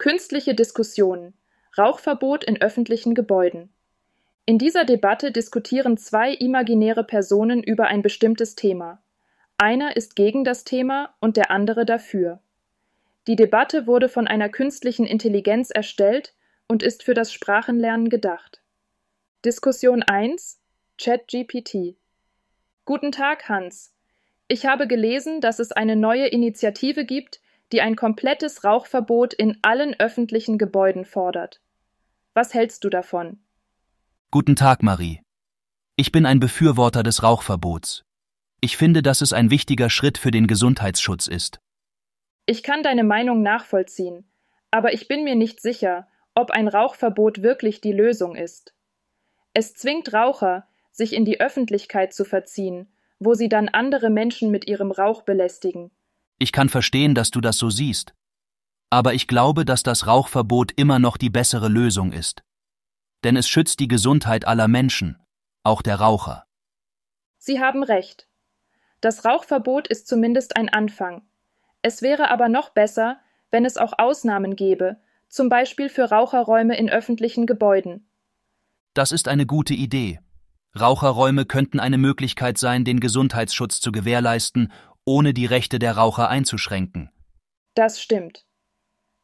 [0.00, 1.34] Künstliche Diskussionen.
[1.76, 3.68] Rauchverbot in öffentlichen Gebäuden.
[4.46, 9.02] In dieser Debatte diskutieren zwei imaginäre Personen über ein bestimmtes Thema.
[9.58, 12.40] Einer ist gegen das Thema und der andere dafür.
[13.26, 16.32] Die Debatte wurde von einer künstlichen Intelligenz erstellt
[16.66, 18.62] und ist für das Sprachenlernen gedacht.
[19.44, 20.62] Diskussion 1
[20.98, 21.94] ChatGPT
[22.86, 23.92] Guten Tag, Hans.
[24.48, 27.42] Ich habe gelesen, dass es eine neue Initiative gibt,
[27.72, 31.60] die ein komplettes Rauchverbot in allen öffentlichen Gebäuden fordert.
[32.34, 33.40] Was hältst du davon?
[34.30, 35.20] Guten Tag, Marie.
[35.96, 38.04] Ich bin ein Befürworter des Rauchverbots.
[38.60, 41.60] Ich finde, dass es ein wichtiger Schritt für den Gesundheitsschutz ist.
[42.46, 44.30] Ich kann deine Meinung nachvollziehen,
[44.70, 48.74] aber ich bin mir nicht sicher, ob ein Rauchverbot wirklich die Lösung ist.
[49.54, 54.66] Es zwingt Raucher, sich in die Öffentlichkeit zu verziehen, wo sie dann andere Menschen mit
[54.66, 55.90] ihrem Rauch belästigen.
[56.42, 58.14] Ich kann verstehen, dass du das so siehst.
[58.88, 62.42] Aber ich glaube, dass das Rauchverbot immer noch die bessere Lösung ist.
[63.22, 65.18] Denn es schützt die Gesundheit aller Menschen,
[65.64, 66.46] auch der Raucher.
[67.36, 68.26] Sie haben recht.
[69.02, 71.22] Das Rauchverbot ist zumindest ein Anfang.
[71.82, 74.96] Es wäre aber noch besser, wenn es auch Ausnahmen gäbe,
[75.28, 78.10] zum Beispiel für Raucherräume in öffentlichen Gebäuden.
[78.94, 80.20] Das ist eine gute Idee.
[80.78, 84.72] Raucherräume könnten eine Möglichkeit sein, den Gesundheitsschutz zu gewährleisten,
[85.10, 87.10] ohne die Rechte der Raucher einzuschränken.
[87.74, 88.46] Das stimmt.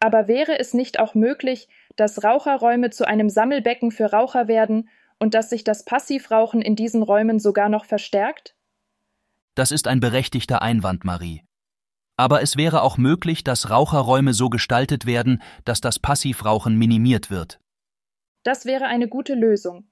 [0.00, 5.32] Aber wäre es nicht auch möglich, dass Raucherräume zu einem Sammelbecken für Raucher werden und
[5.32, 8.54] dass sich das Passivrauchen in diesen Räumen sogar noch verstärkt?
[9.54, 11.42] Das ist ein berechtigter Einwand, Marie.
[12.18, 17.58] Aber es wäre auch möglich, dass Raucherräume so gestaltet werden, dass das Passivrauchen minimiert wird.
[18.42, 19.88] Das wäre eine gute Lösung.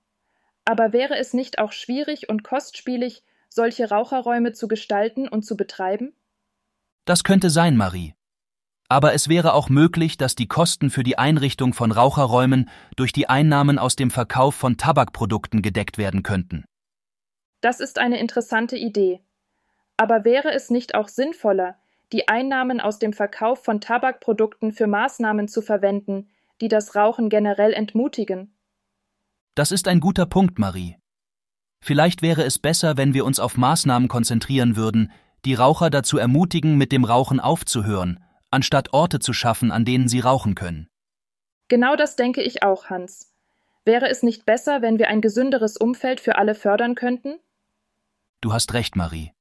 [0.64, 3.22] Aber wäre es nicht auch schwierig und kostspielig,
[3.54, 6.12] solche Raucherräume zu gestalten und zu betreiben?
[7.04, 8.14] Das könnte sein, Marie.
[8.88, 13.28] Aber es wäre auch möglich, dass die Kosten für die Einrichtung von Raucherräumen durch die
[13.28, 16.64] Einnahmen aus dem Verkauf von Tabakprodukten gedeckt werden könnten.
[17.60, 19.20] Das ist eine interessante Idee.
[19.96, 21.78] Aber wäre es nicht auch sinnvoller,
[22.12, 26.28] die Einnahmen aus dem Verkauf von Tabakprodukten für Maßnahmen zu verwenden,
[26.60, 28.54] die das Rauchen generell entmutigen?
[29.54, 30.96] Das ist ein guter Punkt, Marie.
[31.84, 35.12] Vielleicht wäre es besser, wenn wir uns auf Maßnahmen konzentrieren würden,
[35.44, 40.20] die Raucher dazu ermutigen, mit dem Rauchen aufzuhören, anstatt Orte zu schaffen, an denen sie
[40.20, 40.88] rauchen können.
[41.68, 43.34] Genau das denke ich auch, Hans.
[43.84, 47.34] Wäre es nicht besser, wenn wir ein gesünderes Umfeld für alle fördern könnten?
[48.40, 49.32] Du hast recht, Marie.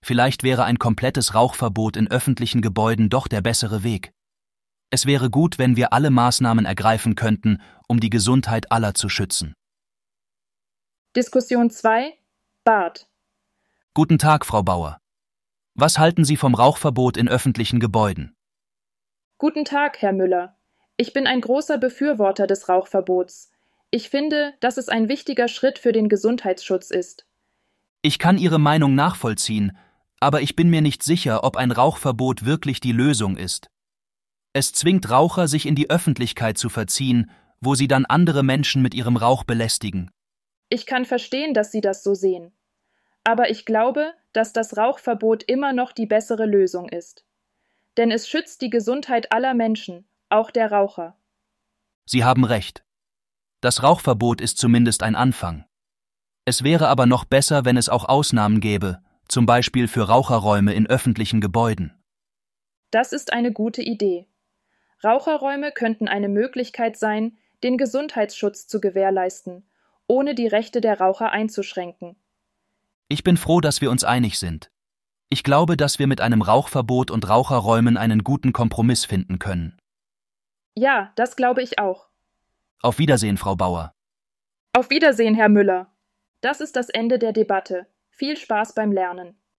[0.00, 4.12] Vielleicht wäre ein komplettes Rauchverbot in öffentlichen Gebäuden doch der bessere Weg.
[4.90, 9.54] Es wäre gut, wenn wir alle Maßnahmen ergreifen könnten, um die Gesundheit aller zu schützen.
[11.16, 12.12] Diskussion 2
[12.64, 13.06] Bart
[13.94, 14.98] Guten Tag, Frau Bauer.
[15.74, 18.34] Was halten Sie vom Rauchverbot in öffentlichen Gebäuden?
[19.38, 20.56] Guten Tag, Herr Müller.
[20.96, 23.52] Ich bin ein großer Befürworter des Rauchverbots.
[23.92, 27.26] Ich finde, dass es ein wichtiger Schritt für den Gesundheitsschutz ist.
[28.02, 29.78] Ich kann Ihre Meinung nachvollziehen,
[30.18, 33.70] aber ich bin mir nicht sicher, ob ein Rauchverbot wirklich die Lösung ist.
[34.52, 38.94] Es zwingt Raucher, sich in die Öffentlichkeit zu verziehen, wo sie dann andere Menschen mit
[38.94, 40.10] ihrem Rauch belästigen.
[40.68, 42.52] Ich kann verstehen, dass Sie das so sehen.
[43.22, 47.24] Aber ich glaube, dass das Rauchverbot immer noch die bessere Lösung ist.
[47.96, 51.16] Denn es schützt die Gesundheit aller Menschen, auch der Raucher.
[52.06, 52.84] Sie haben recht.
[53.60, 55.64] Das Rauchverbot ist zumindest ein Anfang.
[56.44, 60.86] Es wäre aber noch besser, wenn es auch Ausnahmen gäbe, zum Beispiel für Raucherräume in
[60.86, 61.94] öffentlichen Gebäuden.
[62.90, 64.26] Das ist eine gute Idee.
[65.02, 69.66] Raucherräume könnten eine Möglichkeit sein, den Gesundheitsschutz zu gewährleisten,
[70.06, 72.16] ohne die Rechte der Raucher einzuschränken.
[73.08, 74.70] Ich bin froh, dass wir uns einig sind.
[75.28, 79.78] Ich glaube, dass wir mit einem Rauchverbot und Raucherräumen einen guten Kompromiss finden können.
[80.74, 82.08] Ja, das glaube ich auch.
[82.82, 83.94] Auf Wiedersehen, Frau Bauer.
[84.72, 85.90] Auf Wiedersehen, Herr Müller.
[86.40, 87.86] Das ist das Ende der Debatte.
[88.10, 89.36] Viel Spaß beim Lernen.